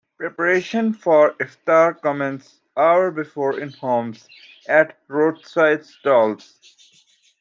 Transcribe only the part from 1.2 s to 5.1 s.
iftar commence hours before, in homes and at